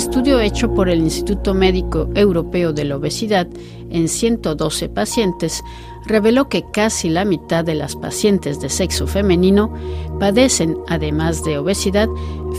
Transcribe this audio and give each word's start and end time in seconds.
estudio 0.00 0.40
hecho 0.40 0.72
por 0.72 0.88
el 0.88 1.00
Instituto 1.00 1.52
Médico 1.52 2.08
Europeo 2.14 2.72
de 2.72 2.86
la 2.86 2.96
Obesidad 2.96 3.46
en 3.90 4.08
112 4.08 4.88
pacientes 4.88 5.62
reveló 6.06 6.48
que 6.48 6.64
casi 6.72 7.10
la 7.10 7.26
mitad 7.26 7.66
de 7.66 7.74
las 7.74 7.96
pacientes 7.96 8.60
de 8.60 8.70
sexo 8.70 9.06
femenino 9.06 9.74
padecen, 10.18 10.78
además 10.88 11.44
de 11.44 11.58
obesidad, 11.58 12.08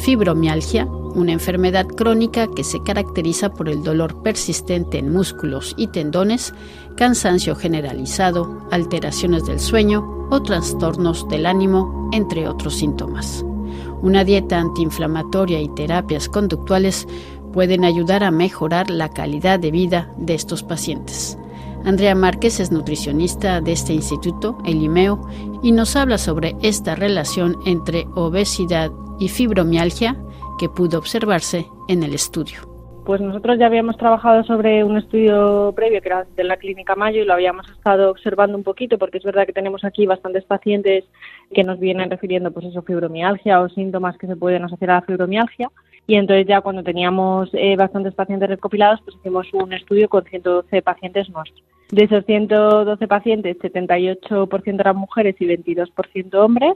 fibromialgia, 0.03 0.85
una 0.85 1.31
enfermedad 1.31 1.87
crónica 1.87 2.47
que 2.55 2.63
se 2.63 2.83
caracteriza 2.83 3.49
por 3.49 3.69
el 3.69 3.81
dolor 3.81 4.21
persistente 4.21 4.99
en 4.99 5.11
músculos 5.11 5.73
y 5.77 5.87
tendones, 5.87 6.53
cansancio 6.95 7.55
generalizado, 7.55 8.67
alteraciones 8.69 9.45
del 9.45 9.59
sueño 9.59 10.27
o 10.29 10.43
trastornos 10.43 11.27
del 11.27 11.47
ánimo, 11.47 12.07
entre 12.13 12.47
otros 12.47 12.75
síntomas. 12.75 13.43
Una 14.01 14.23
dieta 14.23 14.59
antiinflamatoria 14.59 15.61
y 15.61 15.69
terapias 15.69 16.29
conductuales 16.29 17.07
pueden 17.53 17.83
ayudar 17.83 18.23
a 18.23 18.31
mejorar 18.31 18.89
la 18.89 19.09
calidad 19.09 19.59
de 19.59 19.71
vida 19.71 20.11
de 20.17 20.33
estos 20.33 20.63
pacientes. 20.63 21.37
Andrea 21.83 22.15
Márquez 22.15 22.59
es 22.59 22.71
nutricionista 22.71 23.59
de 23.59 23.71
este 23.71 23.93
instituto, 23.93 24.57
el 24.65 24.81
IMEO, 24.83 25.27
y 25.63 25.71
nos 25.71 25.95
habla 25.95 26.17
sobre 26.17 26.55
esta 26.61 26.95
relación 26.95 27.57
entre 27.65 28.07
obesidad 28.15 28.91
y 29.19 29.29
fibromialgia 29.29 30.17
que 30.59 30.69
pudo 30.69 30.99
observarse 30.99 31.67
en 31.87 32.03
el 32.03 32.13
estudio. 32.13 32.70
Pues 33.05 33.19
nosotros 33.19 33.57
ya 33.57 33.65
habíamos 33.65 33.97
trabajado 33.97 34.43
sobre 34.43 34.83
un 34.83 34.95
estudio 34.95 35.73
previo 35.75 36.01
que 36.01 36.07
era 36.07 36.25
de 36.35 36.43
la 36.43 36.57
Clínica 36.57 36.95
Mayo 36.95 37.23
y 37.23 37.25
lo 37.25 37.33
habíamos 37.33 37.67
estado 37.69 38.11
observando 38.11 38.55
un 38.55 38.63
poquito 38.63 38.99
porque 38.99 39.17
es 39.17 39.23
verdad 39.23 39.47
que 39.47 39.53
tenemos 39.53 39.83
aquí 39.83 40.05
bastantes 40.05 40.43
pacientes 40.43 41.05
que 41.51 41.63
nos 41.63 41.79
vienen 41.79 42.11
refiriendo 42.11 42.51
pues 42.51 42.67
eso 42.67 42.83
fibromialgia 42.83 43.59
o 43.59 43.69
síntomas 43.69 44.17
que 44.19 44.27
se 44.27 44.35
pueden 44.35 44.65
asociar 44.65 44.91
a 44.91 44.95
la 44.95 45.01
fibromialgia 45.01 45.69
y 46.05 46.15
entonces 46.15 46.45
ya 46.45 46.61
cuando 46.61 46.83
teníamos 46.83 47.49
eh, 47.53 47.75
bastantes 47.75 48.13
pacientes 48.13 48.49
recopilados 48.49 49.01
pues 49.01 49.15
hicimos 49.17 49.47
un 49.51 49.73
estudio 49.73 50.07
con 50.07 50.23
112 50.23 50.81
pacientes 50.83 51.27
nuestros. 51.29 51.63
De 51.89 52.03
esos 52.03 52.23
112 52.25 53.07
pacientes, 53.07 53.57
78% 53.57 54.79
eran 54.79 54.95
mujeres 54.95 55.35
y 55.39 55.45
22% 55.45 56.35
hombres 56.35 56.75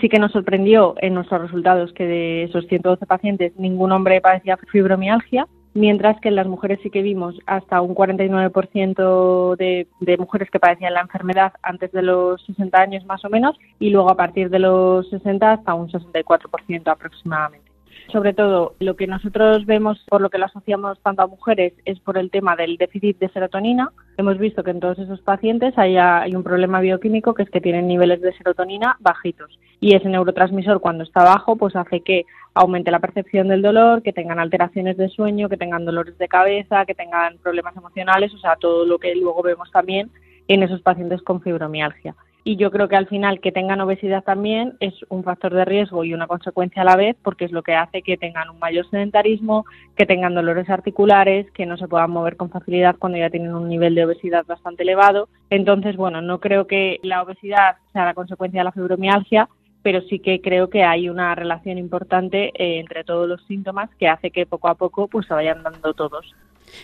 sí 0.00 0.08
que 0.08 0.18
nos 0.18 0.32
sorprendió 0.32 0.94
en 0.98 1.14
nuestros 1.14 1.42
resultados 1.42 1.92
que 1.92 2.06
de 2.06 2.44
esos 2.44 2.66
112 2.66 3.06
pacientes 3.06 3.52
ningún 3.56 3.92
hombre 3.92 4.20
padecía 4.20 4.56
fibromialgia, 4.70 5.46
mientras 5.74 6.20
que 6.20 6.28
en 6.28 6.36
las 6.36 6.46
mujeres 6.46 6.78
sí 6.82 6.90
que 6.90 7.02
vimos 7.02 7.38
hasta 7.46 7.80
un 7.80 7.94
49% 7.94 9.56
de, 9.56 9.86
de 10.00 10.16
mujeres 10.18 10.50
que 10.50 10.60
padecían 10.60 10.94
la 10.94 11.00
enfermedad 11.00 11.54
antes 11.62 11.90
de 11.92 12.02
los 12.02 12.44
60 12.44 12.78
años 12.78 13.04
más 13.06 13.24
o 13.24 13.30
menos 13.30 13.56
y 13.78 13.90
luego 13.90 14.10
a 14.10 14.16
partir 14.16 14.50
de 14.50 14.58
los 14.58 15.08
60 15.08 15.52
hasta 15.52 15.74
un 15.74 15.88
64% 15.88 16.88
aproximadamente. 16.88 17.71
Sobre 18.10 18.34
todo, 18.34 18.74
lo 18.80 18.96
que 18.96 19.06
nosotros 19.06 19.64
vemos, 19.64 20.04
por 20.08 20.20
lo 20.20 20.30
que 20.30 20.38
lo 20.38 20.46
asociamos 20.46 20.98
tanto 21.00 21.22
a 21.22 21.26
mujeres, 21.26 21.72
es 21.84 22.00
por 22.00 22.18
el 22.18 22.30
tema 22.30 22.56
del 22.56 22.76
déficit 22.76 23.18
de 23.18 23.28
serotonina. 23.28 23.90
Hemos 24.16 24.38
visto 24.38 24.62
que 24.62 24.70
en 24.70 24.80
todos 24.80 24.98
esos 24.98 25.20
pacientes 25.20 25.76
hay, 25.78 25.96
hay 25.96 26.34
un 26.34 26.42
problema 26.42 26.80
bioquímico 26.80 27.34
que 27.34 27.44
es 27.44 27.50
que 27.50 27.60
tienen 27.60 27.86
niveles 27.86 28.20
de 28.20 28.32
serotonina 28.34 28.96
bajitos. 29.00 29.58
Y 29.80 29.94
ese 29.94 30.08
neurotransmisor, 30.08 30.80
cuando 30.80 31.04
está 31.04 31.24
bajo, 31.24 31.56
pues 31.56 31.74
hace 31.76 32.00
que 32.00 32.24
aumente 32.54 32.90
la 32.90 33.00
percepción 33.00 33.48
del 33.48 33.62
dolor, 33.62 34.02
que 34.02 34.12
tengan 34.12 34.38
alteraciones 34.38 34.96
de 34.96 35.08
sueño, 35.08 35.48
que 35.48 35.56
tengan 35.56 35.84
dolores 35.84 36.18
de 36.18 36.28
cabeza, 36.28 36.84
que 36.84 36.94
tengan 36.94 37.38
problemas 37.38 37.76
emocionales, 37.76 38.34
o 38.34 38.38
sea, 38.38 38.56
todo 38.56 38.84
lo 38.84 38.98
que 38.98 39.14
luego 39.14 39.42
vemos 39.42 39.70
también 39.70 40.10
en 40.48 40.62
esos 40.62 40.82
pacientes 40.82 41.22
con 41.22 41.40
fibromialgia 41.40 42.14
y 42.44 42.56
yo 42.56 42.70
creo 42.70 42.88
que 42.88 42.96
al 42.96 43.06
final 43.06 43.40
que 43.40 43.52
tengan 43.52 43.80
obesidad 43.80 44.24
también 44.24 44.74
es 44.80 44.94
un 45.08 45.22
factor 45.22 45.54
de 45.54 45.64
riesgo 45.64 46.04
y 46.04 46.12
una 46.12 46.26
consecuencia 46.26 46.82
a 46.82 46.84
la 46.84 46.96
vez 46.96 47.16
porque 47.22 47.44
es 47.44 47.52
lo 47.52 47.62
que 47.62 47.74
hace 47.74 48.02
que 48.02 48.16
tengan 48.16 48.50
un 48.50 48.58
mayor 48.58 48.88
sedentarismo, 48.90 49.64
que 49.96 50.06
tengan 50.06 50.34
dolores 50.34 50.68
articulares, 50.68 51.50
que 51.52 51.66
no 51.66 51.76
se 51.76 51.86
puedan 51.86 52.10
mover 52.10 52.36
con 52.36 52.50
facilidad 52.50 52.96
cuando 52.98 53.18
ya 53.18 53.30
tienen 53.30 53.54
un 53.54 53.68
nivel 53.68 53.94
de 53.94 54.04
obesidad 54.04 54.44
bastante 54.44 54.82
elevado. 54.82 55.28
Entonces, 55.50 55.96
bueno, 55.96 56.20
no 56.20 56.40
creo 56.40 56.66
que 56.66 56.98
la 57.02 57.22
obesidad 57.22 57.76
sea 57.92 58.06
la 58.06 58.14
consecuencia 58.14 58.60
de 58.60 58.64
la 58.64 58.72
fibromialgia, 58.72 59.48
pero 59.82 60.00
sí 60.02 60.18
que 60.18 60.40
creo 60.40 60.68
que 60.68 60.82
hay 60.82 61.08
una 61.08 61.34
relación 61.34 61.78
importante 61.78 62.52
eh, 62.54 62.80
entre 62.80 63.04
todos 63.04 63.28
los 63.28 63.44
síntomas 63.46 63.90
que 63.98 64.08
hace 64.08 64.30
que 64.30 64.46
poco 64.46 64.68
a 64.68 64.74
poco 64.74 65.06
pues 65.06 65.26
se 65.26 65.34
vayan 65.34 65.62
dando 65.62 65.94
todos. 65.94 66.34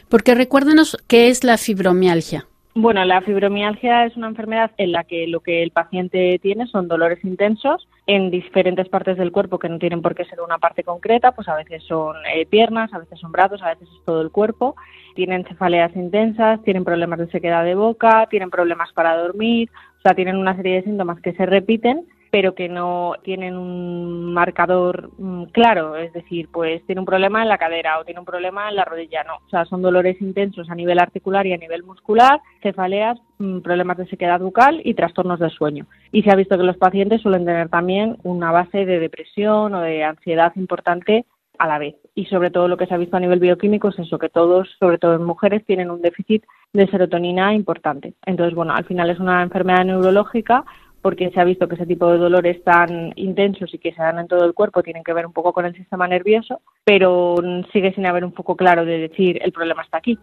Porque 0.08 0.34
recuérdenos 0.34 0.96
qué 1.08 1.28
es 1.28 1.42
la 1.42 1.56
fibromialgia. 1.56 2.46
Bueno, 2.80 3.04
la 3.04 3.22
fibromialgia 3.22 4.04
es 4.04 4.16
una 4.16 4.28
enfermedad 4.28 4.70
en 4.76 4.92
la 4.92 5.02
que 5.02 5.26
lo 5.26 5.40
que 5.40 5.64
el 5.64 5.72
paciente 5.72 6.38
tiene 6.40 6.68
son 6.68 6.86
dolores 6.86 7.18
intensos 7.24 7.88
en 8.06 8.30
diferentes 8.30 8.88
partes 8.88 9.18
del 9.18 9.32
cuerpo 9.32 9.58
que 9.58 9.68
no 9.68 9.80
tienen 9.80 10.00
por 10.00 10.14
qué 10.14 10.24
ser 10.26 10.40
una 10.40 10.58
parte 10.58 10.84
concreta, 10.84 11.32
pues 11.32 11.48
a 11.48 11.56
veces 11.56 11.82
son 11.82 12.14
eh, 12.32 12.46
piernas, 12.46 12.94
a 12.94 13.00
veces 13.00 13.18
son 13.18 13.32
brazos, 13.32 13.60
a 13.62 13.70
veces 13.70 13.88
es 13.88 14.04
todo 14.04 14.22
el 14.22 14.30
cuerpo. 14.30 14.76
Tienen 15.16 15.44
cefaleas 15.44 15.96
intensas, 15.96 16.62
tienen 16.62 16.84
problemas 16.84 17.18
de 17.18 17.28
sequedad 17.32 17.64
de 17.64 17.74
boca, 17.74 18.28
tienen 18.30 18.48
problemas 18.48 18.92
para 18.92 19.16
dormir, 19.16 19.68
o 19.98 20.02
sea, 20.02 20.14
tienen 20.14 20.36
una 20.36 20.54
serie 20.54 20.76
de 20.76 20.84
síntomas 20.84 21.20
que 21.20 21.32
se 21.32 21.46
repiten 21.46 22.06
pero 22.30 22.54
que 22.54 22.68
no 22.68 23.14
tienen 23.22 23.56
un 23.56 24.32
marcador 24.32 25.10
mm, 25.18 25.44
claro, 25.44 25.96
es 25.96 26.12
decir, 26.12 26.48
pues 26.52 26.84
tiene 26.86 27.00
un 27.00 27.06
problema 27.06 27.42
en 27.42 27.48
la 27.48 27.58
cadera 27.58 27.98
o 27.98 28.04
tiene 28.04 28.20
un 28.20 28.26
problema 28.26 28.68
en 28.68 28.76
la 28.76 28.84
rodilla, 28.84 29.24
no, 29.24 29.36
o 29.36 29.48
sea, 29.48 29.64
son 29.64 29.82
dolores 29.82 30.20
intensos 30.20 30.68
a 30.70 30.74
nivel 30.74 30.98
articular 30.98 31.46
y 31.46 31.52
a 31.52 31.58
nivel 31.58 31.82
muscular, 31.82 32.40
cefaleas, 32.62 33.18
mm, 33.38 33.60
problemas 33.60 33.96
de 33.96 34.06
sequedad 34.06 34.40
bucal 34.40 34.80
y 34.84 34.94
trastornos 34.94 35.40
de 35.40 35.50
sueño. 35.50 35.86
Y 36.12 36.22
se 36.22 36.30
ha 36.30 36.36
visto 36.36 36.56
que 36.56 36.64
los 36.64 36.76
pacientes 36.76 37.22
suelen 37.22 37.44
tener 37.44 37.68
también 37.68 38.16
una 38.22 38.52
base 38.52 38.84
de 38.84 38.98
depresión 38.98 39.74
o 39.74 39.80
de 39.80 40.04
ansiedad 40.04 40.52
importante 40.56 41.24
a 41.58 41.66
la 41.66 41.78
vez. 41.78 41.96
Y 42.14 42.26
sobre 42.26 42.50
todo 42.50 42.68
lo 42.68 42.76
que 42.76 42.86
se 42.86 42.94
ha 42.94 42.98
visto 42.98 43.16
a 43.16 43.20
nivel 43.20 43.40
bioquímico 43.40 43.88
es 43.88 43.98
eso, 43.98 44.18
que 44.18 44.28
todos, 44.28 44.68
sobre 44.78 44.98
todo 44.98 45.14
en 45.14 45.24
mujeres, 45.24 45.64
tienen 45.66 45.90
un 45.90 46.00
déficit 46.00 46.44
de 46.72 46.86
serotonina 46.86 47.54
importante. 47.54 48.14
Entonces, 48.26 48.54
bueno, 48.54 48.74
al 48.74 48.84
final 48.84 49.10
es 49.10 49.18
una 49.18 49.42
enfermedad 49.42 49.84
neurológica 49.84 50.64
porque 51.08 51.30
se 51.30 51.40
ha 51.40 51.44
visto 51.44 51.66
que 51.66 51.76
ese 51.76 51.86
tipo 51.86 52.12
de 52.12 52.18
dolores 52.18 52.62
tan 52.62 53.14
intensos 53.16 53.72
y 53.72 53.78
que 53.78 53.94
se 53.94 54.02
dan 54.02 54.18
en 54.18 54.28
todo 54.28 54.44
el 54.44 54.52
cuerpo 54.52 54.82
tienen 54.82 55.02
que 55.02 55.14
ver 55.14 55.24
un 55.24 55.32
poco 55.32 55.54
con 55.54 55.64
el 55.64 55.74
sistema 55.74 56.06
nervioso, 56.06 56.60
pero 56.84 57.36
sigue 57.72 57.94
sin 57.94 58.06
haber 58.06 58.26
un 58.26 58.32
poco 58.32 58.56
claro 58.56 58.84
de 58.84 58.98
decir 58.98 59.38
el 59.42 59.50
problema 59.50 59.84
está 59.84 59.96
aquí. 59.96 60.18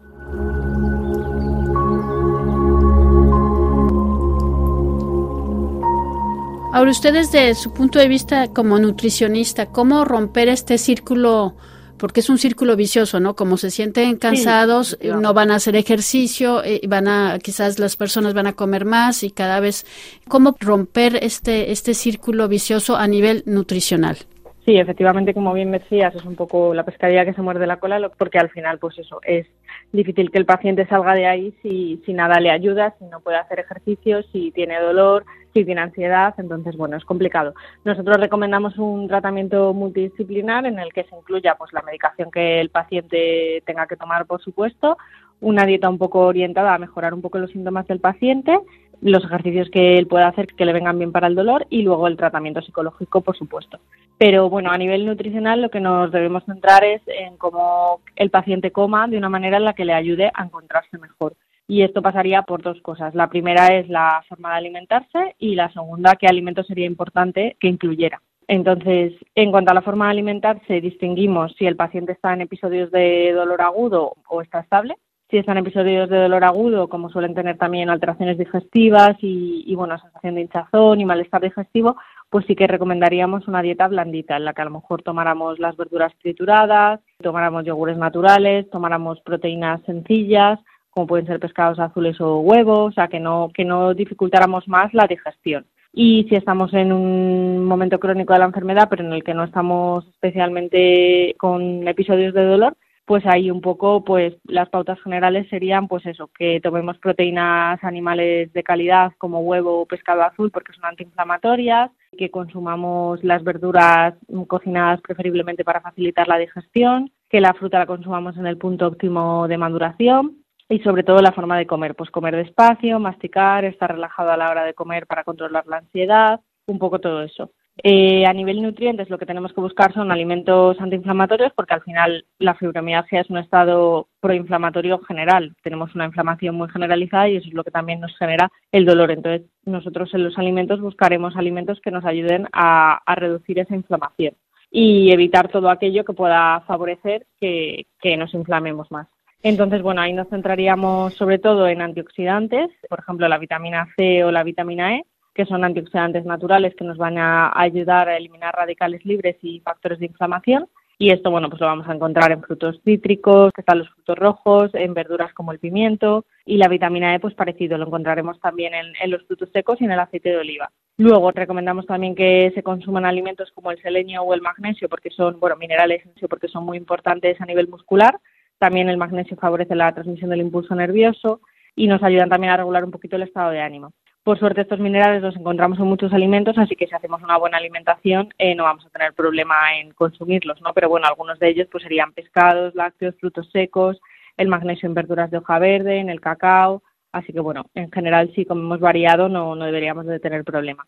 Ahora, 6.72 6.90
usted 6.92 7.14
desde 7.14 7.52
su 7.56 7.74
punto 7.74 7.98
de 7.98 8.06
vista 8.06 8.46
como 8.54 8.78
nutricionista, 8.78 9.66
¿cómo 9.66 10.04
romper 10.04 10.46
este 10.46 10.78
círculo 10.78 11.56
porque 11.96 12.20
es 12.20 12.28
un 12.28 12.38
círculo 12.38 12.76
vicioso, 12.76 13.20
¿no? 13.20 13.34
Como 13.34 13.56
se 13.56 13.70
sienten 13.70 14.16
cansados, 14.16 14.98
no 15.02 15.34
van 15.34 15.50
a 15.50 15.56
hacer 15.56 15.76
ejercicio, 15.76 16.62
eh, 16.64 16.80
van 16.86 17.08
a, 17.08 17.38
quizás 17.38 17.78
las 17.78 17.96
personas 17.96 18.34
van 18.34 18.46
a 18.46 18.52
comer 18.52 18.84
más 18.84 19.22
y 19.22 19.30
cada 19.30 19.60
vez, 19.60 19.86
¿cómo 20.28 20.56
romper 20.60 21.18
este, 21.22 21.72
este 21.72 21.94
círculo 21.94 22.48
vicioso 22.48 22.96
a 22.96 23.06
nivel 23.06 23.42
nutricional? 23.46 24.18
Sí, 24.66 24.76
efectivamente, 24.76 25.32
como 25.32 25.52
bien 25.52 25.70
decías, 25.70 26.12
es 26.16 26.24
un 26.24 26.34
poco 26.34 26.74
la 26.74 26.82
pescadilla 26.82 27.24
que 27.24 27.34
se 27.34 27.40
muerde 27.40 27.68
la 27.68 27.76
cola, 27.76 28.10
porque 28.18 28.38
al 28.38 28.50
final, 28.50 28.80
pues 28.80 28.98
eso, 28.98 29.20
es 29.22 29.46
difícil 29.92 30.32
que 30.32 30.38
el 30.38 30.44
paciente 30.44 30.86
salga 30.86 31.14
de 31.14 31.24
ahí 31.24 31.54
si, 31.62 32.02
si 32.04 32.12
nada 32.12 32.40
le 32.40 32.50
ayuda, 32.50 32.92
si 32.98 33.04
no 33.04 33.20
puede 33.20 33.36
hacer 33.36 33.60
ejercicio, 33.60 34.24
si 34.32 34.50
tiene 34.50 34.80
dolor, 34.80 35.24
si 35.54 35.64
tiene 35.64 35.82
ansiedad, 35.82 36.34
entonces, 36.38 36.76
bueno, 36.76 36.96
es 36.96 37.04
complicado. 37.04 37.54
Nosotros 37.84 38.16
recomendamos 38.16 38.76
un 38.76 39.06
tratamiento 39.06 39.72
multidisciplinar 39.72 40.66
en 40.66 40.80
el 40.80 40.92
que 40.92 41.04
se 41.04 41.14
incluya 41.14 41.54
pues 41.54 41.72
la 41.72 41.82
medicación 41.82 42.32
que 42.32 42.60
el 42.60 42.70
paciente 42.70 43.62
tenga 43.66 43.86
que 43.86 43.96
tomar, 43.96 44.26
por 44.26 44.42
supuesto, 44.42 44.98
una 45.40 45.64
dieta 45.64 45.88
un 45.88 45.98
poco 45.98 46.20
orientada 46.22 46.74
a 46.74 46.78
mejorar 46.78 47.14
un 47.14 47.22
poco 47.22 47.38
los 47.38 47.52
síntomas 47.52 47.86
del 47.86 48.00
paciente 48.00 48.58
los 49.00 49.24
ejercicios 49.24 49.68
que 49.70 49.98
él 49.98 50.06
pueda 50.06 50.28
hacer 50.28 50.46
que 50.48 50.64
le 50.64 50.72
vengan 50.72 50.98
bien 50.98 51.12
para 51.12 51.26
el 51.26 51.34
dolor 51.34 51.66
y 51.70 51.82
luego 51.82 52.08
el 52.08 52.16
tratamiento 52.16 52.62
psicológico, 52.62 53.20
por 53.20 53.36
supuesto. 53.36 53.78
Pero 54.18 54.48
bueno, 54.48 54.70
a 54.70 54.78
nivel 54.78 55.04
nutricional 55.04 55.60
lo 55.60 55.70
que 55.70 55.80
nos 55.80 56.10
debemos 56.10 56.44
centrar 56.44 56.84
es 56.84 57.02
en 57.06 57.36
cómo 57.36 58.00
el 58.16 58.30
paciente 58.30 58.72
coma 58.72 59.06
de 59.08 59.18
una 59.18 59.28
manera 59.28 59.58
en 59.58 59.64
la 59.64 59.74
que 59.74 59.84
le 59.84 59.92
ayude 59.92 60.30
a 60.32 60.44
encontrarse 60.44 60.98
mejor. 60.98 61.34
Y 61.68 61.82
esto 61.82 62.00
pasaría 62.00 62.42
por 62.42 62.62
dos 62.62 62.80
cosas. 62.80 63.14
La 63.14 63.28
primera 63.28 63.68
es 63.76 63.88
la 63.88 64.24
forma 64.28 64.52
de 64.52 64.56
alimentarse 64.56 65.34
y 65.38 65.54
la 65.54 65.70
segunda, 65.72 66.14
qué 66.14 66.26
alimento 66.26 66.62
sería 66.62 66.86
importante 66.86 67.56
que 67.60 67.68
incluyera. 67.68 68.22
Entonces, 68.48 69.12
en 69.34 69.50
cuanto 69.50 69.72
a 69.72 69.74
la 69.74 69.82
forma 69.82 70.06
de 70.06 70.12
alimentarse, 70.12 70.80
distinguimos 70.80 71.52
si 71.58 71.66
el 71.66 71.74
paciente 71.74 72.12
está 72.12 72.32
en 72.32 72.42
episodios 72.42 72.92
de 72.92 73.32
dolor 73.32 73.60
agudo 73.60 74.14
o 74.28 74.40
está 74.40 74.60
estable 74.60 74.94
si 75.30 75.38
están 75.38 75.58
episodios 75.58 76.08
de 76.08 76.18
dolor 76.18 76.44
agudo, 76.44 76.88
como 76.88 77.10
suelen 77.10 77.34
tener 77.34 77.58
también 77.58 77.90
alteraciones 77.90 78.38
digestivas 78.38 79.16
y, 79.20 79.64
y, 79.66 79.74
bueno, 79.74 79.98
sensación 79.98 80.36
de 80.36 80.42
hinchazón 80.42 81.00
y 81.00 81.04
malestar 81.04 81.42
digestivo, 81.42 81.96
pues 82.30 82.46
sí 82.46 82.54
que 82.54 82.66
recomendaríamos 82.66 83.48
una 83.48 83.62
dieta 83.62 83.88
blandita, 83.88 84.36
en 84.36 84.44
la 84.44 84.52
que 84.52 84.62
a 84.62 84.66
lo 84.66 84.70
mejor 84.72 85.02
tomáramos 85.02 85.58
las 85.58 85.76
verduras 85.76 86.12
trituradas, 86.22 87.00
tomáramos 87.22 87.64
yogures 87.64 87.98
naturales, 87.98 88.70
tomáramos 88.70 89.20
proteínas 89.20 89.80
sencillas, 89.82 90.60
como 90.90 91.06
pueden 91.06 91.26
ser 91.26 91.40
pescados 91.40 91.78
azules 91.78 92.20
o 92.20 92.38
huevos, 92.40 92.90
o 92.90 92.92
sea, 92.92 93.08
que 93.08 93.20
no, 93.20 93.50
que 93.52 93.64
no 93.64 93.94
dificultáramos 93.94 94.66
más 94.68 94.94
la 94.94 95.06
digestión. 95.06 95.66
y 95.92 96.26
si 96.28 96.34
estamos 96.34 96.74
en 96.74 96.92
un 96.92 97.64
momento 97.64 97.98
crónico 97.98 98.32
de 98.32 98.38
la 98.40 98.44
enfermedad, 98.44 98.86
pero 98.90 99.02
en 99.02 99.12
el 99.12 99.24
que 99.24 99.32
no 99.34 99.44
estamos 99.44 100.06
especialmente 100.08 101.34
con 101.38 101.88
episodios 101.88 102.34
de 102.34 102.44
dolor, 102.44 102.76
pues 103.06 103.24
ahí 103.24 103.50
un 103.52 103.60
poco 103.60 104.04
pues 104.04 104.34
las 104.44 104.68
pautas 104.68 105.00
generales 105.00 105.48
serían 105.48 105.86
pues 105.86 106.04
eso 106.06 106.28
que 106.36 106.60
tomemos 106.60 106.98
proteínas 106.98 107.82
animales 107.84 108.52
de 108.52 108.62
calidad 108.64 109.12
como 109.16 109.40
huevo 109.40 109.80
o 109.80 109.86
pescado 109.86 110.22
azul 110.22 110.50
porque 110.50 110.72
son 110.72 110.84
antiinflamatorias 110.86 111.90
que 112.18 112.30
consumamos 112.30 113.22
las 113.22 113.44
verduras 113.44 114.14
cocinadas 114.48 115.00
preferiblemente 115.02 115.64
para 115.64 115.80
facilitar 115.80 116.26
la 116.26 116.36
digestión 116.36 117.12
que 117.30 117.40
la 117.40 117.54
fruta 117.54 117.78
la 117.78 117.86
consumamos 117.86 118.36
en 118.38 118.46
el 118.46 118.58
punto 118.58 118.88
óptimo 118.88 119.46
de 119.46 119.56
maduración 119.56 120.38
y 120.68 120.80
sobre 120.80 121.04
todo 121.04 121.22
la 121.22 121.32
forma 121.32 121.56
de 121.56 121.66
comer 121.66 121.94
pues 121.94 122.10
comer 122.10 122.34
despacio 122.34 122.98
masticar 122.98 123.64
estar 123.64 123.92
relajado 123.92 124.32
a 124.32 124.36
la 124.36 124.50
hora 124.50 124.64
de 124.64 124.74
comer 124.74 125.06
para 125.06 125.22
controlar 125.22 125.64
la 125.68 125.78
ansiedad 125.78 126.40
un 126.66 126.80
poco 126.80 126.98
todo 126.98 127.22
eso 127.22 127.52
eh, 127.82 128.24
a 128.26 128.32
nivel 128.32 128.62
nutrientes, 128.62 129.10
lo 129.10 129.18
que 129.18 129.26
tenemos 129.26 129.52
que 129.52 129.60
buscar 129.60 129.92
son 129.92 130.10
alimentos 130.10 130.80
antiinflamatorios, 130.80 131.52
porque 131.54 131.74
al 131.74 131.82
final 131.82 132.24
la 132.38 132.54
fibromialgia 132.54 133.20
es 133.20 133.28
un 133.28 133.38
estado 133.38 134.08
proinflamatorio 134.20 134.98
general. 135.00 135.54
Tenemos 135.62 135.94
una 135.94 136.06
inflamación 136.06 136.54
muy 136.54 136.68
generalizada 136.70 137.28
y 137.28 137.36
eso 137.36 137.48
es 137.48 137.54
lo 137.54 137.64
que 137.64 137.70
también 137.70 138.00
nos 138.00 138.16
genera 138.16 138.50
el 138.72 138.86
dolor. 138.86 139.10
Entonces, 139.10 139.48
nosotros 139.64 140.12
en 140.14 140.24
los 140.24 140.38
alimentos 140.38 140.80
buscaremos 140.80 141.36
alimentos 141.36 141.80
que 141.80 141.90
nos 141.90 142.04
ayuden 142.04 142.48
a, 142.52 143.02
reducir 143.16 143.58
esa 143.58 143.74
inflamación 143.74 144.34
y 144.70 145.10
evitar 145.10 145.48
todo 145.48 145.70
aquello 145.70 146.04
que 146.04 146.12
pueda 146.12 146.60
favorecer 146.66 147.26
que, 147.40 147.86
que 148.00 148.16
nos 148.16 148.32
inflamemos 148.34 148.90
más. 148.90 149.06
Entonces, 149.42 149.82
bueno, 149.82 150.00
ahí 150.00 150.12
nos 150.12 150.28
centraríamos 150.28 151.14
sobre 151.14 151.38
todo 151.38 151.68
en 151.68 151.82
antioxidantes, 151.82 152.70
por 152.88 153.00
ejemplo, 153.00 153.28
la 153.28 153.38
vitamina 153.38 153.86
C 153.96 154.24
o 154.24 154.32
la 154.32 154.42
vitamina 154.42 154.96
E, 154.96 155.04
que 155.36 155.44
son 155.44 155.64
antioxidantes 155.64 156.24
naturales 156.24 156.74
que 156.74 156.84
nos 156.84 156.96
van 156.96 157.18
a 157.18 157.52
ayudar 157.54 158.08
a 158.08 158.16
eliminar 158.16 158.54
radicales 158.54 159.04
libres 159.04 159.36
y 159.42 159.60
factores 159.60 159.98
de 159.98 160.06
inflamación. 160.06 160.66
Y 160.98 161.12
esto, 161.12 161.30
bueno, 161.30 161.50
pues 161.50 161.60
lo 161.60 161.66
vamos 161.66 161.86
a 161.86 161.92
encontrar 161.92 162.32
en 162.32 162.42
frutos 162.42 162.80
cítricos, 162.82 163.52
que 163.54 163.60
están 163.60 163.80
los 163.80 163.90
frutos 163.90 164.16
rojos, 164.16 164.70
en 164.72 164.94
verduras 164.94 165.34
como 165.34 165.52
el 165.52 165.58
pimiento 165.58 166.24
y 166.46 166.56
la 166.56 166.68
vitamina 166.68 167.14
E, 167.14 167.20
pues 167.20 167.34
parecido, 167.34 167.76
lo 167.76 167.84
encontraremos 167.84 168.40
también 168.40 168.72
en, 168.72 169.10
los 169.10 169.22
frutos 169.26 169.50
secos 169.52 169.78
y 169.78 169.84
en 169.84 169.92
el 169.92 170.00
aceite 170.00 170.30
de 170.30 170.38
oliva. 170.38 170.70
Luego 170.96 171.30
recomendamos 171.32 171.84
también 171.84 172.14
que 172.14 172.50
se 172.54 172.62
consuman 172.62 173.04
alimentos 173.04 173.52
como 173.54 173.70
el 173.70 173.82
selenio 173.82 174.22
o 174.22 174.32
el 174.32 174.40
magnesio, 174.40 174.88
porque 174.88 175.10
son, 175.10 175.38
bueno, 175.38 175.56
minerales, 175.56 176.02
porque 176.30 176.48
son 176.48 176.64
muy 176.64 176.78
importantes 176.78 177.38
a 177.42 177.44
nivel 177.44 177.68
muscular. 177.68 178.18
También 178.58 178.88
el 178.88 178.96
magnesio 178.96 179.36
favorece 179.36 179.74
la 179.74 179.92
transmisión 179.92 180.30
del 180.30 180.40
impulso 180.40 180.74
nervioso 180.74 181.42
y 181.74 181.88
nos 181.88 182.02
ayudan 182.02 182.30
también 182.30 182.54
a 182.54 182.56
regular 182.56 182.82
un 182.82 182.90
poquito 182.90 183.16
el 183.16 183.22
estado 183.24 183.50
de 183.50 183.60
ánimo. 183.60 183.92
Por 184.26 184.40
suerte 184.40 184.62
estos 184.62 184.80
minerales 184.80 185.22
los 185.22 185.36
encontramos 185.36 185.78
en 185.78 185.84
muchos 185.84 186.12
alimentos, 186.12 186.58
así 186.58 186.74
que 186.74 186.88
si 186.88 186.94
hacemos 186.96 187.22
una 187.22 187.36
buena 187.38 187.58
alimentación 187.58 188.34
eh, 188.38 188.56
no 188.56 188.64
vamos 188.64 188.84
a 188.84 188.90
tener 188.90 189.12
problema 189.14 189.54
en 189.78 189.92
consumirlos, 189.92 190.60
¿no? 190.62 190.72
Pero 190.74 190.88
bueno, 190.88 191.06
algunos 191.06 191.38
de 191.38 191.48
ellos 191.48 191.68
pues 191.70 191.84
serían 191.84 192.12
pescados, 192.12 192.74
lácteos, 192.74 193.14
frutos 193.20 193.48
secos, 193.52 194.00
el 194.36 194.48
magnesio 194.48 194.88
en 194.88 194.94
verduras 194.94 195.30
de 195.30 195.38
hoja 195.38 195.60
verde, 195.60 195.98
en 195.98 196.08
el 196.08 196.20
cacao, 196.20 196.82
así 197.12 197.32
que 197.32 197.38
bueno, 197.38 197.66
en 197.76 197.88
general 197.92 198.32
si 198.34 198.44
comemos 198.44 198.80
variado 198.80 199.28
no, 199.28 199.54
deberíamos 199.54 200.06
de 200.06 200.18
tener 200.18 200.42
problema. 200.42 200.84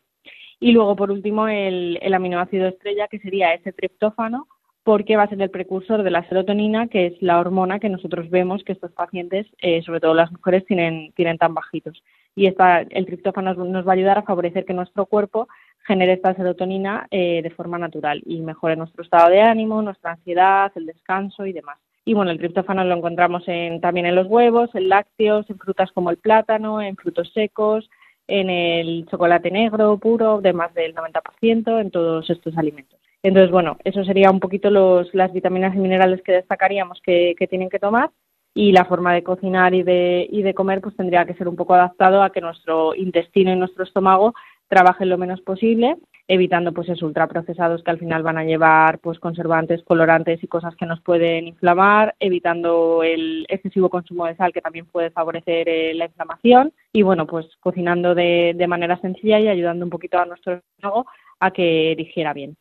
Y 0.58 0.72
luego 0.72 0.96
por 0.96 1.12
último 1.12 1.46
el, 1.46 2.00
aminoácido 2.12 2.66
estrella 2.66 3.06
que 3.06 3.20
sería 3.20 3.54
ese 3.54 3.72
triptófano 3.72 4.48
porque 4.82 5.16
va 5.16 5.24
a 5.24 5.28
ser 5.28 5.40
el 5.40 5.50
precursor 5.50 6.02
de 6.02 6.10
la 6.10 6.28
serotonina, 6.28 6.88
que 6.88 7.06
es 7.06 7.22
la 7.22 7.38
hormona 7.38 7.78
que 7.78 7.88
nosotros 7.88 8.30
vemos 8.30 8.64
que 8.64 8.72
estos 8.72 8.90
pacientes, 8.90 9.46
eh, 9.58 9.80
sobre 9.82 10.00
todo 10.00 10.14
las 10.14 10.32
mujeres, 10.32 10.64
tienen 10.66 11.38
tan 11.38 11.54
bajitos 11.54 12.02
y 12.38 12.46
esta, 12.46 12.82
el 12.82 13.04
triptófano 13.04 13.52
nos, 13.52 13.86
va 13.86 13.90
a 13.90 13.94
ayudar 13.94 14.18
a 14.18 14.22
favorecer 14.22 14.64
que 14.64 14.72
nuestro 14.72 15.06
cuerpo 15.06 15.48
genere 15.84 16.12
esta 16.12 16.34
serotonina 16.34 17.08
eh, 17.10 17.42
de 17.42 17.50
forma 17.50 17.78
natural 17.78 18.22
y 18.24 18.40
mejore 18.42 18.76
nuestro 18.76 19.02
estado 19.02 19.30
de 19.30 19.40
ánimo, 19.40 19.82
nuestra 19.82 20.12
ansiedad, 20.12 20.70
el 20.76 20.86
descanso 20.86 21.46
y 21.46 21.52
demás. 21.52 21.78
Y 22.04 22.14
bueno, 22.14 22.30
el 22.30 22.38
triptófano 22.38 22.84
lo 22.84 22.94
encontramos 22.94 23.42
en, 23.48 23.80
también 23.80 24.06
en 24.06 24.14
los 24.14 24.28
huevos, 24.28 24.70
en 24.74 24.88
lácteos, 24.88 25.50
en 25.50 25.58
frutas 25.58 25.90
como 25.90 26.10
el 26.10 26.18
plátano, 26.18 26.80
en 26.80 26.94
frutos 26.94 27.28
secos, 27.34 27.90
en 28.28 28.50
el 28.50 29.04
chocolate 29.10 29.50
negro 29.50 29.98
puro 29.98 30.40
de 30.40 30.52
más 30.52 30.72
del 30.74 30.94
90%, 30.94 31.80
en 31.80 31.90
todos 31.90 32.30
estos 32.30 32.56
alimentos. 32.56 33.00
Entonces, 33.24 33.50
bueno, 33.50 33.78
eso 33.82 34.04
sería 34.04 34.30
un 34.30 34.38
poquito 34.38 34.70
los, 34.70 35.12
las 35.12 35.32
vitaminas 35.32 35.74
y 35.74 35.78
minerales 35.78 36.22
que 36.22 36.32
destacaríamos 36.32 37.00
que 37.02 37.34
tienen 37.50 37.68
que 37.68 37.80
tomar 37.80 38.10
y 38.58 38.72
la 38.72 38.86
forma 38.86 39.14
de 39.14 39.22
cocinar 39.22 39.72
y 39.72 39.84
de, 39.84 40.26
y 40.28 40.42
de 40.42 40.52
comer 40.52 40.80
pues 40.80 40.96
tendría 40.96 41.24
que 41.24 41.34
ser 41.34 41.46
un 41.46 41.54
poco 41.54 41.74
adaptado 41.74 42.24
a 42.24 42.32
que 42.32 42.40
nuestro 42.40 42.92
intestino 42.92 43.52
y 43.52 43.56
nuestro 43.56 43.84
estómago 43.84 44.34
trabajen 44.66 45.08
lo 45.10 45.16
menos 45.16 45.40
posible, 45.42 45.96
evitando 46.26 46.72
pues 46.72 46.88
esos 46.88 47.04
ultraprocesados 47.04 47.84
que 47.84 47.92
al 47.92 48.00
final 48.00 48.24
van 48.24 48.36
a 48.36 48.42
llevar 48.42 48.98
pues 48.98 49.20
conservantes, 49.20 49.84
colorantes 49.84 50.42
y 50.42 50.48
cosas 50.48 50.74
que 50.74 50.86
nos 50.86 51.00
pueden 51.02 51.46
inflamar, 51.46 52.16
evitando 52.18 53.04
el 53.04 53.46
excesivo 53.48 53.90
consumo 53.90 54.26
de 54.26 54.34
sal 54.34 54.52
que 54.52 54.60
también 54.60 54.86
puede 54.86 55.10
favorecer 55.10 55.68
eh, 55.68 55.94
la 55.94 56.06
inflamación 56.06 56.72
y 56.92 57.02
bueno 57.02 57.28
pues 57.28 57.46
cocinando 57.60 58.16
de, 58.16 58.54
de 58.56 58.66
manera 58.66 59.00
sencilla 59.00 59.38
y 59.38 59.46
ayudando 59.46 59.84
un 59.84 59.90
poquito 59.90 60.18
a 60.18 60.26
nuestro 60.26 60.54
estómago 60.54 61.06
a 61.38 61.52
que 61.52 61.94
digiera 61.96 62.32
bien. 62.32 62.56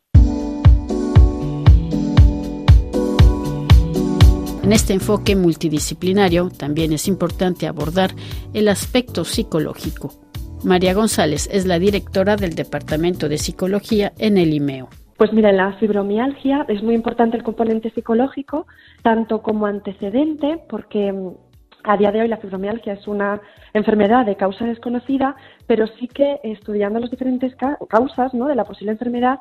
En 4.68 4.74
este 4.74 4.92
enfoque 4.92 5.38
multidisciplinario 5.38 6.50
también 6.50 6.92
es 6.92 7.08
importante 7.08 7.68
abordar 7.68 8.10
el 8.54 8.68
aspecto 8.68 9.24
psicológico. 9.24 10.12
María 10.66 10.94
González 10.94 11.48
es 11.54 11.66
la 11.66 11.80
directora 11.80 12.36
del 12.36 12.54
Departamento 12.54 13.30
de 13.30 13.38
Psicología 13.38 14.12
en 14.18 14.38
el 14.38 14.54
IMEO. 14.54 14.90
Pues 15.16 15.32
mira, 15.32 15.52
en 15.52 15.56
la 15.56 15.72
fibromialgia 15.78 16.66
es 16.68 16.84
muy 16.84 16.96
importante 16.96 17.38
el 17.38 17.44
componente 17.44 17.92
psicológico, 17.92 18.68
tanto 19.04 19.42
como 19.42 19.68
antecedente, 19.68 20.60
porque 20.68 21.14
a 21.88 21.96
día 21.96 22.12
de 22.12 22.22
hoy 22.22 22.28
la 22.28 22.38
fibromialgia 22.38 22.94
es 22.94 23.08
una 23.08 23.42
enfermedad 23.74 24.26
de 24.26 24.36
causa 24.36 24.66
desconocida, 24.66 25.36
pero 25.68 25.88
sí 26.00 26.08
que 26.08 26.40
estudiando 26.44 27.00
las 27.00 27.10
diferentes 27.10 27.56
causas 27.56 28.32
de 28.34 28.56
la 28.56 28.66
posible 28.66 28.92
enfermedad 28.92 29.40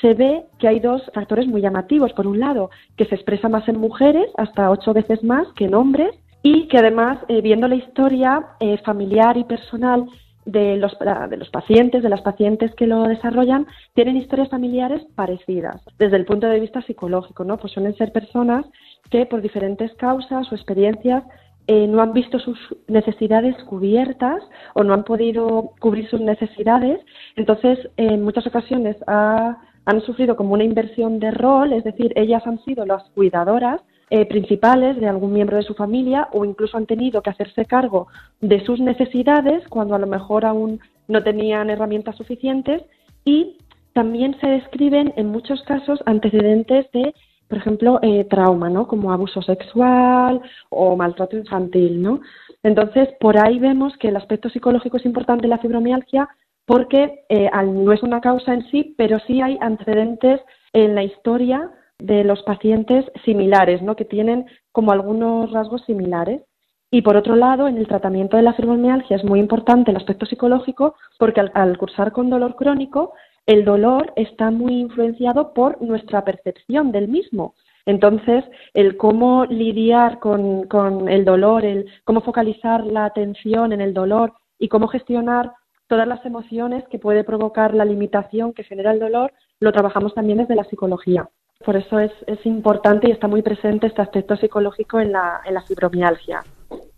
se 0.00 0.12
ve 0.12 0.44
que 0.58 0.68
hay 0.68 0.78
dos 0.78 1.02
factores 1.14 1.46
muy 1.46 1.62
llamativos. 1.62 2.12
Por 2.12 2.26
un 2.26 2.38
lado, 2.38 2.70
que 2.96 3.06
se 3.06 3.14
expresa 3.14 3.48
más 3.48 3.66
en 3.66 3.80
mujeres, 3.80 4.26
hasta 4.36 4.70
ocho 4.70 4.92
veces 4.92 5.24
más 5.24 5.48
que 5.54 5.64
en 5.64 5.74
hombres, 5.74 6.14
y 6.42 6.68
que 6.68 6.78
además, 6.78 7.18
eh, 7.28 7.40
viendo 7.40 7.66
la 7.66 7.76
historia 7.76 8.44
eh, 8.60 8.76
familiar 8.84 9.38
y 9.38 9.44
personal 9.44 10.06
de 10.44 10.76
los, 10.76 10.96
de 11.30 11.36
los 11.36 11.48
pacientes, 11.48 12.02
de 12.02 12.08
las 12.08 12.20
pacientes 12.20 12.74
que 12.76 12.86
lo 12.86 13.04
desarrollan, 13.04 13.66
tienen 13.94 14.16
historias 14.16 14.48
familiares 14.48 15.04
parecidas 15.16 15.82
desde 15.98 16.16
el 16.16 16.24
punto 16.24 16.46
de 16.46 16.60
vista 16.60 16.82
psicológico, 16.82 17.42
¿no? 17.44 17.56
Pues 17.56 17.72
suelen 17.72 17.96
ser 17.96 18.12
personas 18.12 18.64
que 19.10 19.26
por 19.26 19.42
diferentes 19.42 19.92
causas 19.94 20.50
o 20.52 20.54
experiencias 20.54 21.24
eh, 21.66 21.86
no 21.86 22.00
han 22.02 22.12
visto 22.12 22.38
sus 22.38 22.58
necesidades 22.88 23.56
cubiertas 23.64 24.42
o 24.74 24.84
no 24.84 24.94
han 24.94 25.04
podido 25.04 25.72
cubrir 25.80 26.08
sus 26.08 26.20
necesidades. 26.20 27.00
Entonces, 27.36 27.78
en 27.96 28.22
muchas 28.22 28.46
ocasiones 28.46 28.96
ha 29.06 29.58
han 29.86 30.02
sufrido 30.02 30.36
como 30.36 30.52
una 30.52 30.64
inversión 30.64 31.20
de 31.20 31.30
rol, 31.30 31.72
es 31.72 31.84
decir, 31.84 32.12
ellas 32.16 32.44
han 32.46 32.62
sido 32.64 32.84
las 32.84 33.04
cuidadoras 33.10 33.80
eh, 34.10 34.26
principales 34.26 35.00
de 35.00 35.08
algún 35.08 35.32
miembro 35.32 35.56
de 35.56 35.62
su 35.62 35.74
familia 35.74 36.28
o 36.32 36.44
incluso 36.44 36.76
han 36.76 36.86
tenido 36.86 37.22
que 37.22 37.30
hacerse 37.30 37.64
cargo 37.64 38.08
de 38.40 38.64
sus 38.64 38.80
necesidades 38.80 39.66
cuando 39.68 39.94
a 39.94 39.98
lo 39.98 40.06
mejor 40.06 40.44
aún 40.44 40.80
no 41.08 41.22
tenían 41.22 41.70
herramientas 41.70 42.16
suficientes 42.16 42.82
y 43.24 43.58
también 43.92 44.36
se 44.40 44.48
describen 44.48 45.14
en 45.16 45.28
muchos 45.28 45.62
casos 45.62 46.00
antecedentes 46.04 46.90
de, 46.92 47.14
por 47.48 47.58
ejemplo, 47.58 47.98
eh, 48.02 48.24
trauma, 48.24 48.68
¿no? 48.68 48.86
Como 48.88 49.12
abuso 49.12 49.42
sexual 49.42 50.40
o 50.68 50.96
maltrato 50.96 51.36
infantil, 51.36 52.02
¿no? 52.02 52.20
Entonces, 52.62 53.08
por 53.20 53.38
ahí 53.38 53.58
vemos 53.58 53.96
que 53.98 54.08
el 54.08 54.16
aspecto 54.16 54.48
psicológico 54.48 54.96
es 54.96 55.06
importante 55.06 55.44
en 55.44 55.50
la 55.50 55.58
fibromialgia 55.58 56.28
porque 56.64 57.24
eh, 57.28 57.48
no 57.64 57.92
es 57.92 58.02
una 58.02 58.20
causa 58.20 58.52
en 58.52 58.68
sí, 58.70 58.94
pero 58.98 59.18
sí 59.26 59.40
hay 59.40 59.56
antecedentes 59.60 60.40
en 60.72 60.94
la 60.94 61.04
historia 61.04 61.70
de 61.98 62.24
los 62.24 62.42
pacientes 62.42 63.04
similares, 63.24 63.82
¿no? 63.82 63.96
que 63.96 64.04
tienen 64.04 64.46
como 64.72 64.92
algunos 64.92 65.50
rasgos 65.52 65.82
similares. 65.86 66.42
Y 66.90 67.02
por 67.02 67.16
otro 67.16 67.36
lado, 67.36 67.68
en 67.68 67.78
el 67.78 67.88
tratamiento 67.88 68.36
de 68.36 68.42
la 68.42 68.54
fibromialgia 68.54 69.16
es 69.16 69.24
muy 69.24 69.40
importante 69.40 69.90
el 69.90 69.96
aspecto 69.96 70.26
psicológico 70.26 70.94
porque 71.18 71.40
al, 71.40 71.78
cursar 71.78 72.12
con 72.12 72.30
dolor 72.30 72.56
crónico, 72.56 73.12
el 73.46 73.64
dolor 73.64 74.12
está 74.16 74.50
muy 74.50 74.80
influenciado 74.80 75.54
por 75.54 75.80
nuestra 75.80 76.24
percepción 76.24 76.92
del 76.92 77.08
mismo. 77.08 77.54
Entonces, 77.86 78.44
el 78.74 78.96
cómo 78.96 79.44
lidiar 79.46 80.18
con, 80.18 80.64
con 80.64 81.08
el 81.08 81.24
dolor, 81.24 81.64
el 81.64 81.86
cómo 82.04 82.20
focalizar 82.20 82.84
la 82.84 83.04
atención 83.04 83.72
en 83.72 83.80
el 83.80 83.94
dolor 83.94 84.32
y 84.58 84.68
cómo 84.68 84.88
gestionar 84.88 85.52
todas 85.86 86.08
las 86.08 86.24
emociones 86.26 86.82
que 86.88 86.98
puede 86.98 87.22
provocar 87.22 87.74
la 87.74 87.84
limitación 87.84 88.52
que 88.52 88.64
genera 88.64 88.90
el 88.90 88.98
dolor, 88.98 89.32
lo 89.60 89.70
trabajamos 89.70 90.14
también 90.14 90.38
desde 90.38 90.56
la 90.56 90.64
psicología. 90.64 91.28
Por 91.64 91.76
eso 91.76 92.00
es, 92.00 92.12
es 92.26 92.44
importante 92.44 93.08
y 93.08 93.12
está 93.12 93.28
muy 93.28 93.42
presente 93.42 93.86
este 93.86 94.02
aspecto 94.02 94.36
psicológico 94.36 94.98
en 94.98 95.12
la, 95.12 95.40
en 95.44 95.54
la 95.54 95.62
fibromialgia. 95.62 96.42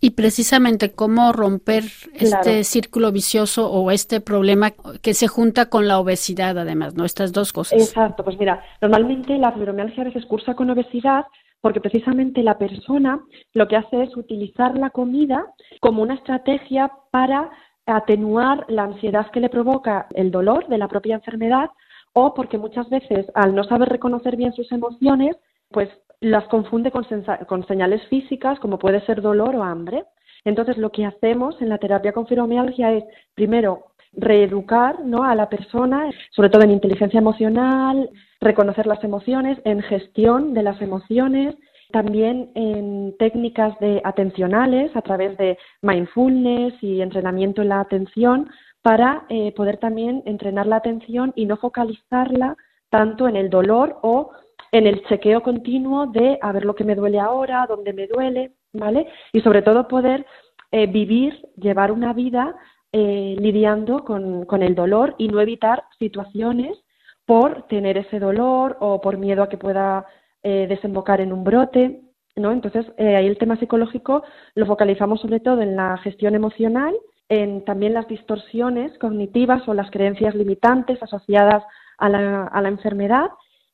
Y 0.01 0.11
precisamente 0.11 0.93
cómo 0.93 1.33
romper 1.33 1.83
este 2.13 2.63
círculo 2.63 3.11
vicioso 3.11 3.69
o 3.69 3.91
este 3.91 4.21
problema 4.21 4.71
que 5.01 5.13
se 5.13 5.27
junta 5.27 5.69
con 5.69 5.87
la 5.87 5.99
obesidad, 5.99 6.57
además, 6.57 6.95
¿no? 6.95 7.03
Estas 7.03 7.33
dos 7.33 7.51
cosas. 7.51 7.81
Exacto, 7.81 8.23
pues 8.23 8.37
mira, 8.39 8.63
normalmente 8.81 9.37
la 9.37 9.51
fibromialgia 9.51 10.03
a 10.03 10.05
veces 10.05 10.25
cursa 10.25 10.53
con 10.53 10.69
obesidad 10.69 11.25
porque 11.61 11.81
precisamente 11.81 12.43
la 12.43 12.57
persona 12.57 13.19
lo 13.53 13.67
que 13.67 13.75
hace 13.75 14.03
es 14.03 14.15
utilizar 14.15 14.77
la 14.77 14.89
comida 14.89 15.45
como 15.81 16.01
una 16.01 16.15
estrategia 16.15 16.91
para 17.11 17.49
atenuar 17.85 18.65
la 18.69 18.83
ansiedad 18.83 19.29
que 19.31 19.39
le 19.39 19.49
provoca 19.49 20.07
el 20.13 20.31
dolor 20.31 20.67
de 20.67 20.77
la 20.77 20.87
propia 20.87 21.15
enfermedad 21.15 21.69
o 22.13 22.33
porque 22.33 22.57
muchas 22.57 22.89
veces 22.89 23.25
al 23.33 23.55
no 23.55 23.63
saber 23.63 23.89
reconocer 23.89 24.35
bien 24.35 24.53
sus 24.53 24.71
emociones, 24.71 25.35
pues 25.69 25.89
las 26.21 26.45
confunde 26.45 26.91
con, 26.91 27.05
con 27.47 27.67
señales 27.67 28.01
físicas 28.07 28.59
como 28.59 28.79
puede 28.79 29.05
ser 29.05 29.21
dolor 29.21 29.55
o 29.55 29.63
hambre. 29.63 30.03
Entonces 30.45 30.77
lo 30.77 30.91
que 30.91 31.05
hacemos 31.05 31.61
en 31.61 31.69
la 31.69 31.77
terapia 31.77 32.13
con 32.13 32.27
fibromialgia 32.27 32.93
es 32.93 33.03
primero 33.35 33.85
reeducar 34.13 35.05
¿no? 35.05 35.23
a 35.23 35.35
la 35.35 35.49
persona, 35.49 36.09
sobre 36.31 36.49
todo 36.49 36.63
en 36.63 36.71
inteligencia 36.71 37.19
emocional, 37.19 38.09
reconocer 38.41 38.87
las 38.87 39.03
emociones, 39.03 39.59
en 39.65 39.81
gestión 39.81 40.53
de 40.53 40.63
las 40.63 40.81
emociones, 40.81 41.55
también 41.91 42.51
en 42.55 43.15
técnicas 43.17 43.77
de 43.79 44.01
atencionales 44.03 44.95
a 44.95 45.01
través 45.01 45.37
de 45.37 45.57
mindfulness 45.81 46.73
y 46.81 47.01
entrenamiento 47.01 47.61
en 47.61 47.69
la 47.69 47.79
atención 47.81 48.49
para 48.81 49.25
eh, 49.29 49.53
poder 49.53 49.77
también 49.77 50.23
entrenar 50.25 50.67
la 50.67 50.77
atención 50.77 51.33
y 51.35 51.45
no 51.45 51.57
focalizarla 51.57 52.55
tanto 52.89 53.27
en 53.27 53.35
el 53.35 53.49
dolor 53.49 53.97
o 54.01 54.31
en 54.71 54.87
el 54.87 55.03
chequeo 55.05 55.41
continuo 55.41 56.07
de 56.07 56.37
a 56.41 56.51
ver 56.51 56.65
lo 56.65 56.75
que 56.75 56.83
me 56.83 56.95
duele 56.95 57.19
ahora, 57.19 57.65
dónde 57.67 57.93
me 57.93 58.07
duele, 58.07 58.53
¿vale? 58.73 59.07
Y 59.33 59.41
sobre 59.41 59.61
todo 59.61 59.87
poder 59.87 60.25
eh, 60.71 60.87
vivir, 60.87 61.39
llevar 61.55 61.91
una 61.91 62.13
vida 62.13 62.55
eh, 62.91 63.35
lidiando 63.39 64.03
con, 64.03 64.45
con, 64.45 64.63
el 64.63 64.75
dolor 64.75 65.15
y 65.17 65.27
no 65.27 65.39
evitar 65.41 65.83
situaciones 65.99 66.77
por 67.25 67.67
tener 67.67 67.97
ese 67.97 68.19
dolor 68.19 68.77
o 68.79 69.01
por 69.01 69.17
miedo 69.17 69.43
a 69.43 69.49
que 69.49 69.57
pueda 69.57 70.07
eh, 70.41 70.65
desembocar 70.67 71.21
en 71.21 71.31
un 71.31 71.43
brote, 71.43 72.01
¿no? 72.35 72.51
Entonces, 72.51 72.85
eh, 72.97 73.15
ahí 73.15 73.27
el 73.27 73.37
tema 73.37 73.57
psicológico 73.57 74.23
lo 74.55 74.65
focalizamos 74.65 75.21
sobre 75.21 75.39
todo 75.39 75.61
en 75.61 75.75
la 75.75 75.97
gestión 75.97 76.33
emocional, 76.33 76.95
en 77.27 77.65
también 77.65 77.93
las 77.93 78.07
distorsiones 78.07 78.97
cognitivas 78.97 79.67
o 79.67 79.73
las 79.73 79.91
creencias 79.91 80.33
limitantes 80.33 80.97
asociadas 81.03 81.63
a 81.97 82.09
la, 82.09 82.45
a 82.45 82.61
la 82.61 82.69
enfermedad 82.69 83.29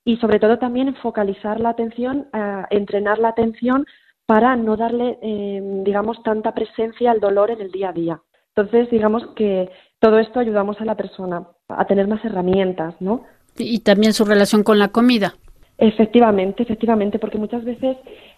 y 0.06 0.18
sobre 0.18 0.40
todo 0.40 0.60
también 0.60 0.96
focalizar 0.96 1.60
la 1.60 1.70
atención, 1.70 2.28
entrenar 2.70 3.18
la 3.18 3.30
atención 3.30 3.86
para 4.28 4.56
no 4.56 4.78
darle, 4.78 5.18
eh, 5.22 5.62
digamos, 5.84 6.22
tanta 6.24 6.54
presencia 6.54 7.12
al 7.12 7.20
dolor 7.20 7.52
en 7.52 7.62
el 7.62 7.72
día 7.72 7.90
a 7.90 7.94
día. 7.94 8.22
Entonces, 8.56 8.90
digamos 8.90 9.26
que 9.36 9.70
todo 10.00 10.20
esto 10.20 10.40
ayudamos 10.40 10.80
a 10.80 10.86
la 10.86 10.96
persona 10.96 11.48
a 11.68 11.86
tener 11.86 12.08
más 12.08 12.24
herramientas, 12.24 12.96
¿no? 13.00 13.24
Y 13.58 13.80
también 13.80 14.14
su 14.14 14.26
relación 14.26 14.64
con 14.64 14.80
la 14.80 14.90
comida. 14.90 15.36
Efectivamente, 15.78 16.64
efectivamente, 16.64 17.20
porque 17.20 17.38
muchas 17.38 17.64
veces 17.66 17.98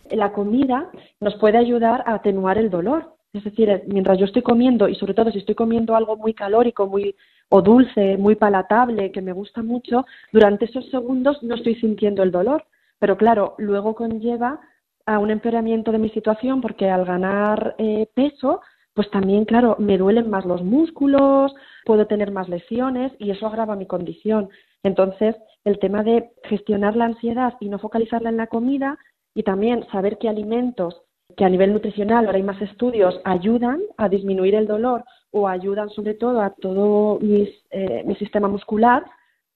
la 0.10 0.32
comida 0.32 0.90
nos 1.20 1.36
puede 1.36 1.58
ayudar 1.58 2.04
a 2.08 2.16
atenuar 2.16 2.58
el 2.58 2.70
dolor. 2.70 3.14
Es 3.34 3.44
decir, 3.44 3.84
mientras 3.88 4.18
yo 4.18 4.26
estoy 4.26 4.42
comiendo, 4.42 4.88
y 4.88 4.96
sobre 4.96 5.14
todo 5.14 5.32
si 5.32 5.40
estoy 5.40 5.56
comiendo 5.56 5.96
algo 5.96 6.16
muy 6.16 6.34
calórico, 6.34 6.88
muy 6.88 7.16
o 7.50 7.62
dulce, 7.62 8.18
muy 8.18 8.36
palatable, 8.36 9.12
que 9.12 9.22
me 9.22 9.32
gusta 9.32 9.64
mucho, 9.64 10.06
durante 10.32 10.66
esos 10.66 10.90
segundos 10.90 11.42
no 11.44 11.56
estoy 11.56 11.76
sintiendo 11.76 12.24
el 12.24 12.32
dolor. 12.32 12.66
Pero 13.00 13.18
claro, 13.18 13.56
luego 13.58 13.96
conlleva 13.96 14.60
a 15.06 15.20
un 15.20 15.32
empeoramiento 15.32 15.92
de 15.92 16.00
mi 16.00 16.10
situación 16.10 16.62
porque 16.62 16.90
al 16.90 17.06
ganar 17.06 17.76
eh, 17.78 18.08
peso, 18.14 18.62
pues 18.94 19.10
también, 19.12 19.46
claro, 19.46 19.76
me 19.80 19.98
duelen 19.98 20.30
más 20.30 20.46
los 20.46 20.64
músculos, 20.64 21.54
puedo 21.86 22.08
tener 22.08 22.32
más 22.32 22.50
lesiones 22.50 23.14
y 23.20 23.32
eso 23.32 23.48
agrava 23.48 23.76
mi 23.76 23.86
condición. 23.86 24.50
Entonces, 24.84 25.36
el 25.64 25.80
tema 25.80 26.04
de 26.04 26.32
gestionar 26.44 26.96
la 26.96 27.06
ansiedad 27.06 27.54
y 27.60 27.70
no 27.70 27.80
focalizarla 27.80 28.30
en 28.30 28.38
la 28.38 28.48
comida 28.48 28.98
y 29.34 29.44
también 29.44 29.86
saber 29.92 30.18
qué 30.18 30.30
alimentos 30.30 31.04
que 31.38 31.46
a 31.46 31.50
nivel 31.50 31.72
nutricional, 31.72 32.26
ahora 32.26 32.38
hay 32.38 32.44
más 32.44 32.60
estudios, 32.62 33.22
ayudan 33.24 33.80
a 33.96 34.10
disminuir 34.10 34.56
el 34.56 34.66
dolor 34.66 35.06
o 35.32 35.48
ayudan 35.48 35.90
sobre 35.92 36.16
todo 36.16 36.42
a 36.42 36.50
todo 36.50 37.20
eh, 37.22 38.04
mi 38.06 38.16
sistema 38.16 38.48
muscular, 38.48 39.06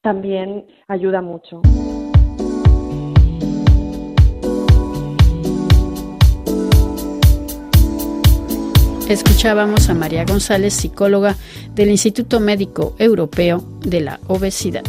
también 0.02 0.68
ayuda 0.88 1.22
mucho. 1.22 1.62
Escuchábamos 9.10 9.90
a 9.90 9.96
María 9.96 10.24
González, 10.24 10.76
psicóloga 10.76 11.36
del 11.74 11.90
Instituto 11.90 12.40
Médico 12.40 12.96
Europeo 13.00 13.64
de 13.82 14.02
la 14.02 14.20
Obesidad. 14.28 14.84